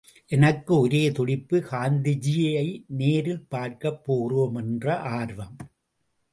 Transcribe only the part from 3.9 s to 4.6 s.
போகிறோம்